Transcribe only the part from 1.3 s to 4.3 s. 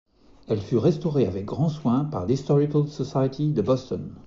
grand soin par l'Historical Society de Boston.